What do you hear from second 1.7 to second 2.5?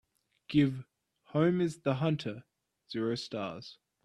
the Hunter